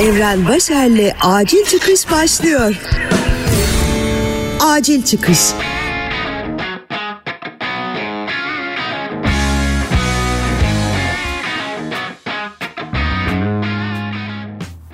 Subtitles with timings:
[0.00, 2.74] Evren Başer'le Acil Çıkış başlıyor.
[4.60, 5.38] Acil Çıkış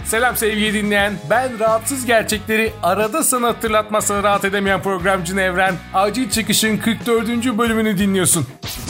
[0.05, 1.15] Selam sevgili dinleyen.
[1.31, 5.75] Ben rahatsız gerçekleri arada sana hatırlatmasına rahat edemeyen programcı Evren.
[5.95, 7.29] Acil Çıkış'ın 44.
[7.59, 8.47] bölümünü dinliyorsun.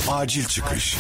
[0.08, 0.96] Acil çıkış.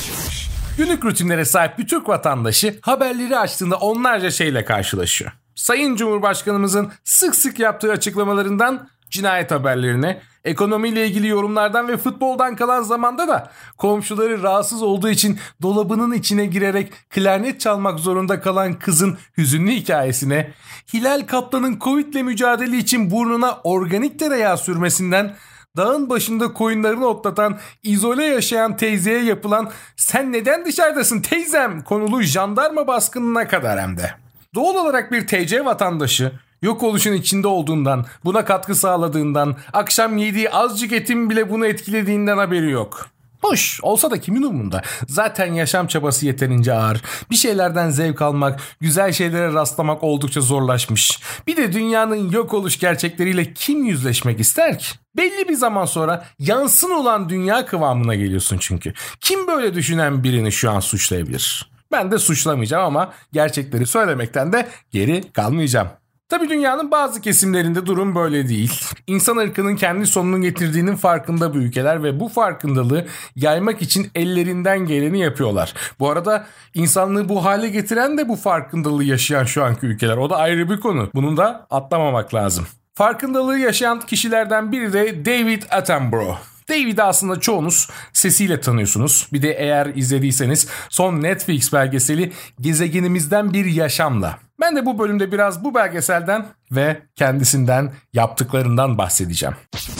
[0.76, 5.32] Günlük rutinlere sahip bir Türk vatandaşı haberleri açtığında onlarca şeyle karşılaşıyor.
[5.54, 13.28] Sayın Cumhurbaşkanımızın sık sık yaptığı açıklamalarından cinayet haberlerine, ekonomiyle ilgili yorumlardan ve futboldan kalan zamanda
[13.28, 20.52] da komşuları rahatsız olduğu için dolabının içine girerek klarnet çalmak zorunda kalan kızın hüzünlü hikayesine,
[20.94, 25.36] Hilal Kaplan'ın Covid ile mücadele için burnuna organik tereyağı sürmesinden
[25.76, 33.48] dağın başında koyunlarını otlatan, izole yaşayan teyzeye yapılan sen neden dışarıdasın teyzem konulu jandarma baskınına
[33.48, 34.10] kadar hem de.
[34.54, 40.92] Doğal olarak bir TC vatandaşı yok oluşun içinde olduğundan, buna katkı sağladığından, akşam yediği azıcık
[40.92, 43.15] etin bile bunu etkilediğinden haberi yok.
[43.42, 44.82] Hoş olsa da kimin umurunda?
[45.08, 47.02] Zaten yaşam çabası yeterince ağır.
[47.30, 51.20] Bir şeylerden zevk almak, güzel şeylere rastlamak oldukça zorlaşmış.
[51.46, 54.86] Bir de dünyanın yok oluş gerçekleriyle kim yüzleşmek ister ki?
[55.16, 58.92] Belli bir zaman sonra yansın olan dünya kıvamına geliyorsun çünkü.
[59.20, 61.70] Kim böyle düşünen birini şu an suçlayabilir?
[61.92, 65.88] Ben de suçlamayacağım ama gerçekleri söylemekten de geri kalmayacağım.
[66.28, 68.80] Tabi dünyanın bazı kesimlerinde durum böyle değil.
[69.06, 75.18] İnsan ırkının kendi sonunun getirdiğinin farkında bu ülkeler ve bu farkındalığı yaymak için ellerinden geleni
[75.20, 75.74] yapıyorlar.
[75.98, 80.16] Bu arada insanlığı bu hale getiren de bu farkındalığı yaşayan şu anki ülkeler.
[80.16, 81.10] O da ayrı bir konu.
[81.14, 82.66] Bunu da atlamamak lazım.
[82.94, 86.38] Farkındalığı yaşayan kişilerden biri de David Attenborough.
[86.68, 89.28] David'i aslında çoğunuz sesiyle tanıyorsunuz.
[89.32, 94.45] Bir de eğer izlediyseniz son Netflix belgeseli Gezegenimizden Bir Yaşamla.
[94.60, 99.54] Ben de bu bölümde biraz bu belgeselden ve kendisinden yaptıklarından bahsedeceğim.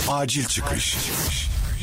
[0.08, 0.96] Acil çıkış.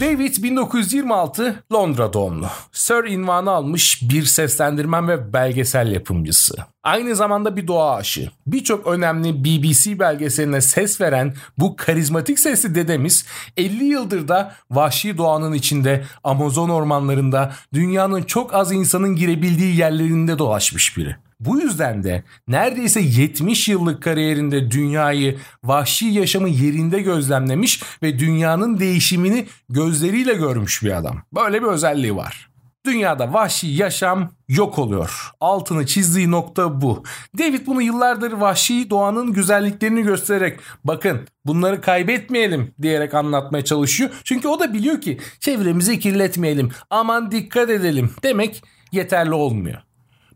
[0.02, 2.48] David 1926 Londra doğumlu.
[2.72, 6.56] Sir invanı almış bir seslendirmen ve belgesel yapımcısı.
[6.84, 8.32] Aynı zamanda bir doğa aşığı.
[8.48, 13.26] Birçok önemli BBC belgeseline ses veren bu karizmatik sesli dedemiz
[13.58, 20.98] 50 yıldır da vahşi doğanın içinde Amazon ormanlarında dünyanın çok az insanın girebildiği yerlerinde dolaşmış
[20.98, 21.16] biri.
[21.46, 29.46] Bu yüzden de neredeyse 70 yıllık kariyerinde dünyayı, vahşi yaşamı yerinde gözlemlemiş ve dünyanın değişimini
[29.70, 31.22] gözleriyle görmüş bir adam.
[31.36, 32.50] Böyle bir özelliği var.
[32.86, 35.32] Dünyada vahşi yaşam yok oluyor.
[35.40, 37.04] Altını çizdiği nokta bu.
[37.38, 44.10] David bunu yıllardır vahşi doğanın güzelliklerini göstererek bakın bunları kaybetmeyelim diyerek anlatmaya çalışıyor.
[44.24, 49.82] Çünkü o da biliyor ki çevremizi kirletmeyelim aman dikkat edelim demek yeterli olmuyor.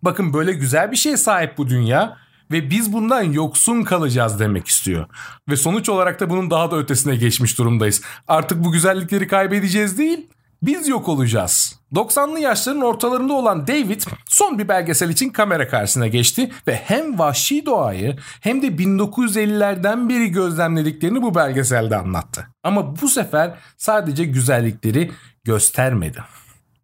[0.04, 2.18] Bakın böyle güzel bir şeye sahip bu dünya
[2.52, 5.06] ve biz bundan yoksun kalacağız demek istiyor.
[5.50, 8.02] Ve sonuç olarak da bunun daha da ötesine geçmiş durumdayız.
[8.28, 10.28] Artık bu güzellikleri kaybedeceğiz değil,
[10.64, 11.80] biz yok olacağız.
[11.94, 17.66] 90'lı yaşların ortalarında olan David son bir belgesel için kamera karşısına geçti ve hem vahşi
[17.66, 22.48] doğayı hem de 1950'lerden beri gözlemlediklerini bu belgeselde anlattı.
[22.64, 25.12] Ama bu sefer sadece güzellikleri
[25.44, 26.24] göstermedi.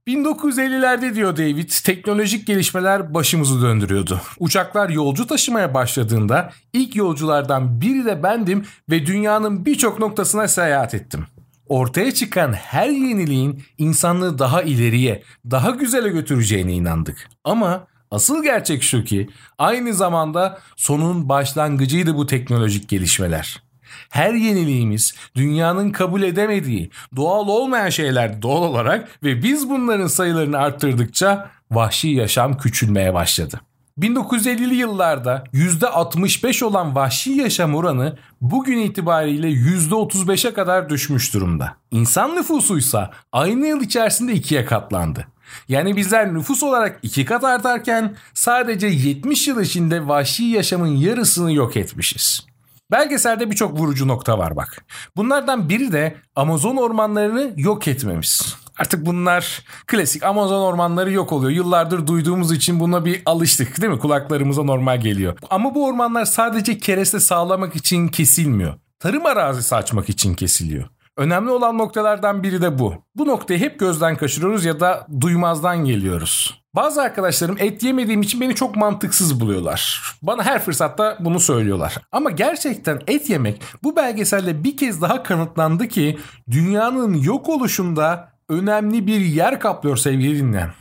[0.08, 4.22] 1950'lerde diyor David, teknolojik gelişmeler başımızı döndürüyordu.
[4.40, 11.26] Uçaklar yolcu taşımaya başladığında ilk yolculardan biri de bendim ve dünyanın birçok noktasına seyahat ettim.
[11.70, 17.30] Ortaya çıkan her yeniliğin insanlığı daha ileriye, daha güzele götüreceğine inandık.
[17.44, 23.64] Ama asıl gerçek şu ki aynı zamanda sonun başlangıcıydı bu teknolojik gelişmeler.
[24.10, 31.50] Her yeniliğimiz dünyanın kabul edemediği, doğal olmayan şeyler doğal olarak ve biz bunların sayılarını arttırdıkça
[31.72, 33.62] vahşi yaşam küçülmeye başladı.
[34.00, 41.76] 1950'li yıllarda %65 olan vahşi yaşam oranı bugün itibariyle %35'e kadar düşmüş durumda.
[41.92, 45.28] İnsan nüfusuysa aynı yıl içerisinde ikiye katlandı.
[45.68, 51.78] Yani bizler nüfus olarak iki kat artarken sadece 70 yıl içinde vahşi yaşamın yarısını yok
[51.78, 52.53] etmişiz.
[52.94, 54.86] Belgeselde birçok vurucu nokta var bak.
[55.16, 58.56] Bunlardan biri de Amazon ormanlarını yok etmemiz.
[58.78, 61.52] Artık bunlar klasik Amazon ormanları yok oluyor.
[61.52, 64.00] Yıllardır duyduğumuz için buna bir alıştık değil mi?
[64.00, 65.38] Kulaklarımıza normal geliyor.
[65.50, 68.74] Ama bu ormanlar sadece kereste sağlamak için kesilmiyor.
[69.00, 70.84] Tarım arazisi açmak için kesiliyor.
[71.18, 72.96] Önemli olan noktalardan biri de bu.
[73.16, 76.63] Bu noktayı hep gözden kaçırıyoruz ya da duymazdan geliyoruz.
[76.76, 80.02] Bazı arkadaşlarım et yemediğim için beni çok mantıksız buluyorlar.
[80.22, 81.98] Bana her fırsatta bunu söylüyorlar.
[82.12, 86.20] Ama gerçekten et yemek bu belgeselde bir kez daha kanıtlandı ki
[86.52, 90.74] dünyanın yok oluşunda önemli bir yer kaplıyor sevgili dinleyen.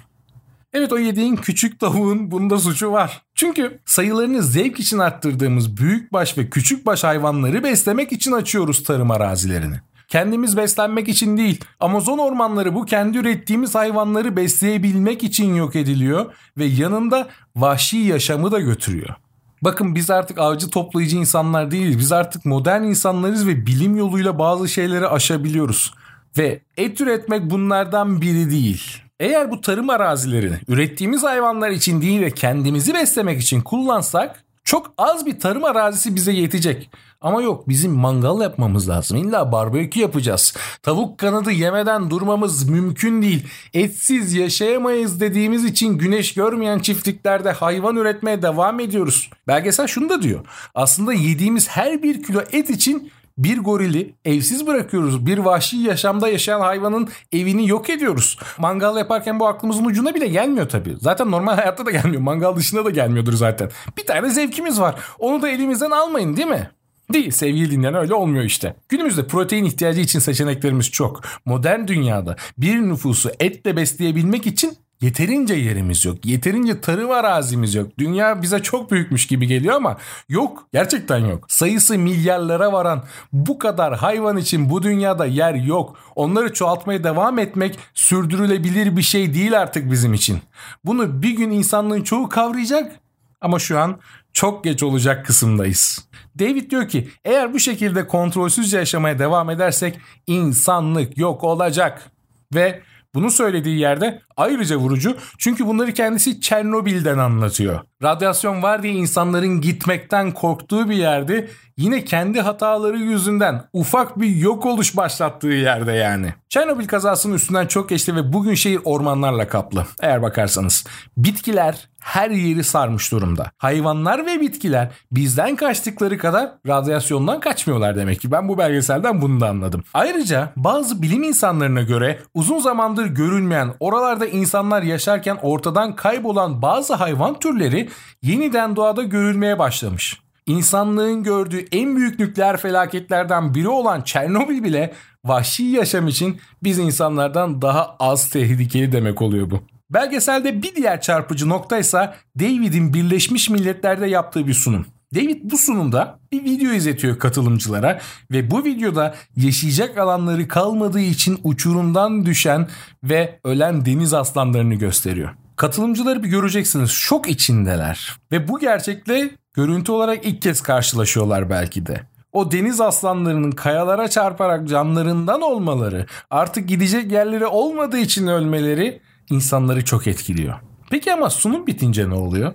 [0.73, 3.23] Evet o yediğin küçük tavuğun bunda suçu var.
[3.35, 9.81] Çünkü sayılarını zevk için arttırdığımız büyükbaş ve küçükbaş hayvanları beslemek için açıyoruz tarım arazilerini.
[10.13, 16.65] Kendimiz beslenmek için değil, Amazon ormanları bu kendi ürettiğimiz hayvanları besleyebilmek için yok ediliyor ve
[16.65, 19.15] yanında vahşi yaşamı da götürüyor.
[19.63, 21.99] Bakın biz artık avcı toplayıcı insanlar değiliz.
[21.99, 25.95] Biz artık modern insanlarız ve bilim yoluyla bazı şeyleri aşabiliyoruz.
[26.39, 28.83] Ve et üretmek bunlardan biri değil.
[29.21, 35.27] Eğer bu tarım arazilerini ürettiğimiz hayvanlar için değil de kendimizi beslemek için kullansak çok az
[35.27, 36.91] bir tarım arazisi bize yetecek.
[37.23, 39.17] Ama yok bizim mangal yapmamız lazım.
[39.17, 40.55] İlla barbekü yapacağız.
[40.83, 43.47] Tavuk kanadı yemeden durmamız mümkün değil.
[43.75, 49.31] Etsiz yaşayamayız dediğimiz için güneş görmeyen çiftliklerde hayvan üretmeye devam ediyoruz.
[49.49, 50.41] Belgesel şunu da diyor.
[50.75, 55.27] Aslında yediğimiz her bir kilo et için bir gorili evsiz bırakıyoruz.
[55.27, 58.39] Bir vahşi yaşamda yaşayan hayvanın evini yok ediyoruz.
[58.59, 60.97] Mangal yaparken bu aklımızın ucuna bile gelmiyor tabii.
[61.01, 62.23] Zaten normal hayatta da gelmiyor.
[62.23, 63.71] Mangal dışında da gelmiyordur zaten.
[63.99, 64.95] Bir tane zevkimiz var.
[65.19, 66.71] Onu da elimizden almayın değil mi?
[67.13, 68.75] Değil sevgili dinleyen öyle olmuyor işte.
[68.89, 71.21] Günümüzde protein ihtiyacı için seçeneklerimiz çok.
[71.45, 76.27] Modern dünyada bir nüfusu etle besleyebilmek için Yeterince yerimiz yok.
[76.27, 77.99] Yeterince tarım arazimiz yok.
[77.99, 79.97] Dünya bize çok büyükmüş gibi geliyor ama
[80.29, 80.69] yok.
[80.73, 81.45] Gerçekten yok.
[81.49, 85.97] Sayısı milyarlara varan bu kadar hayvan için bu dünyada yer yok.
[86.17, 90.39] Onları çoğaltmaya devam etmek sürdürülebilir bir şey değil artık bizim için.
[90.85, 92.93] Bunu bir gün insanlığın çoğu kavrayacak
[93.41, 93.99] ama şu an
[94.33, 96.09] çok geç olacak kısımdayız.
[96.39, 102.11] David diyor ki eğer bu şekilde kontrolsüzce yaşamaya devam edersek insanlık yok olacak.
[102.55, 102.83] Ve
[103.15, 107.81] bunu söylediği yerde ayrıca vurucu çünkü bunları kendisi Çernobil'den anlatıyor.
[108.03, 114.67] Radyasyon var diye insanların gitmekten korktuğu bir yerde yine kendi hataları yüzünden ufak bir yok
[114.67, 116.35] oluş başlattığı yerde yani.
[116.49, 119.87] Çernobil kazasının üstünden çok geçti ve bugün şehir ormanlarla kaplı.
[120.01, 120.85] Eğer bakarsanız
[121.17, 123.51] bitkiler her yeri sarmış durumda.
[123.59, 128.31] Hayvanlar ve bitkiler bizden kaçtıkları kadar radyasyondan kaçmıyorlar demek ki.
[128.31, 129.85] Ben bu belgeselden bunu da anladım.
[129.95, 137.41] Ayrıca bazı bilim insanlarına göre uzun zamandır görülmeyen oralarda insanlar yaşarken ortadan kaybolan bazı hayvan
[137.41, 137.89] türleri
[138.23, 140.23] yeniden doğada görülmeye başlamış.
[140.47, 144.93] İnsanlığın gördüğü en büyük nükleer felaketlerden biri olan Çernobil bile
[145.25, 149.61] vahşi yaşam için biz insanlardan daha az tehlikeli demek oluyor bu.
[149.91, 154.87] Belgeselde bir diğer çarpıcı nokta ise David'in Birleşmiş Milletler'de yaptığı bir sunum.
[155.15, 158.01] David bu sunumda bir video izletiyor katılımcılara
[158.31, 162.69] ve bu videoda yaşayacak alanları kalmadığı için uçurumdan düşen
[163.05, 165.31] ve ölen deniz aslanlarını gösteriyor.
[165.57, 172.01] Katılımcıları bir göreceksiniz şok içindeler ve bu gerçekle görüntü olarak ilk kez karşılaşıyorlar belki de.
[172.33, 179.01] O deniz aslanlarının kayalara çarparak canlarından olmaları, artık gidecek yerleri olmadığı için ölmeleri
[179.31, 180.55] insanları çok etkiliyor.
[180.91, 182.53] Peki ama sunum bitince ne oluyor?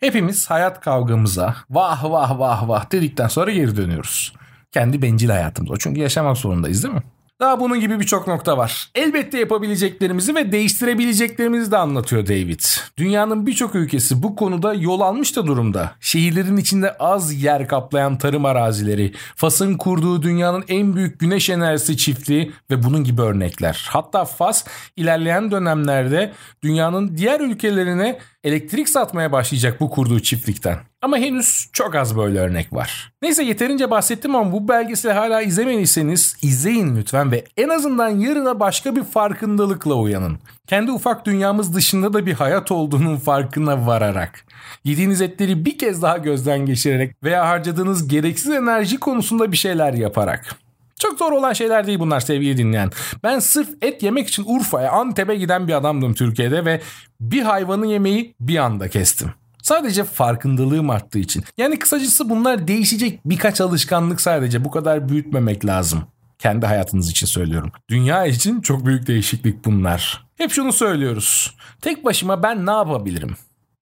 [0.00, 4.32] Hepimiz hayat kavgamıza vah vah vah vah dedikten sonra geri dönüyoruz.
[4.72, 5.74] Kendi bencil hayatımıza.
[5.78, 7.02] Çünkü yaşamak zorundayız değil mi?
[7.40, 8.90] Daha bunun gibi birçok nokta var.
[8.94, 12.60] Elbette yapabileceklerimizi ve değiştirebileceklerimizi de anlatıyor David.
[12.96, 15.92] Dünyanın birçok ülkesi bu konuda yol almış da durumda.
[16.00, 22.52] Şehirlerin içinde az yer kaplayan tarım arazileri, Fas'ın kurduğu dünyanın en büyük güneş enerjisi çiftliği
[22.70, 23.86] ve bunun gibi örnekler.
[23.90, 24.64] Hatta Fas
[24.96, 26.32] ilerleyen dönemlerde
[26.62, 30.78] dünyanın diğer ülkelerine elektrik satmaya başlayacak bu kurduğu çiftlikten.
[31.02, 33.12] Ama henüz çok az böyle örnek var.
[33.22, 38.96] Neyse yeterince bahsettim ama bu belgeseli hala izlemediyseniz izleyin lütfen ve en azından yarına başka
[38.96, 40.38] bir farkındalıkla uyanın.
[40.66, 44.44] Kendi ufak dünyamız dışında da bir hayat olduğunun farkına vararak.
[44.84, 50.63] Yediğiniz etleri bir kez daha gözden geçirerek veya harcadığınız gereksiz enerji konusunda bir şeyler yaparak.
[51.04, 52.90] Çok zor olan şeyler değil bunlar sevgili dinleyen.
[53.22, 56.80] Ben sırf et yemek için Urfa'ya, Antep'e giden bir adamdım Türkiye'de ve
[57.20, 59.30] bir hayvanı yemeyi bir anda kestim.
[59.62, 61.44] Sadece farkındalığım arttığı için.
[61.58, 64.64] Yani kısacası bunlar değişecek birkaç alışkanlık sadece.
[64.64, 66.02] Bu kadar büyütmemek lazım.
[66.38, 67.72] Kendi hayatınız için söylüyorum.
[67.88, 70.26] Dünya için çok büyük değişiklik bunlar.
[70.38, 71.54] Hep şunu söylüyoruz.
[71.80, 73.36] Tek başıma ben ne yapabilirim?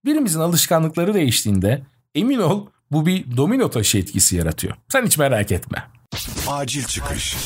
[0.05, 1.83] Birimizin alışkanlıkları değiştiğinde
[2.15, 4.75] emin ol bu bir domino taşı etkisi yaratıyor.
[4.89, 5.85] Sen hiç merak etme.
[6.49, 7.37] Acil çıkış.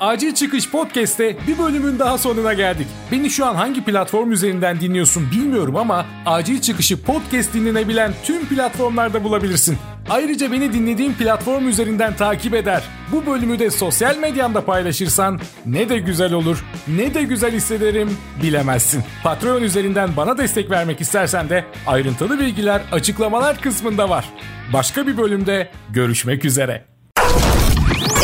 [0.00, 2.86] Acil Çıkış Podcast'te bir bölümün daha sonuna geldik.
[3.12, 9.24] Beni şu an hangi platform üzerinden dinliyorsun bilmiyorum ama Acil Çıkış'ı podcast dinlenebilen tüm platformlarda
[9.24, 9.78] bulabilirsin.
[10.10, 12.82] Ayrıca beni dinlediğin platform üzerinden takip eder.
[13.12, 19.02] Bu bölümü de sosyal medyamda paylaşırsan ne de güzel olur, ne de güzel hissederim bilemezsin.
[19.22, 24.24] Patreon üzerinden bana destek vermek istersen de ayrıntılı bilgiler açıklamalar kısmında var.
[24.72, 26.84] Başka bir bölümde görüşmek üzere.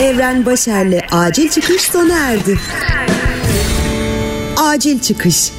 [0.00, 2.58] Evren Başer'le acil çıkış sona erdi.
[4.56, 5.52] Acil Çıkış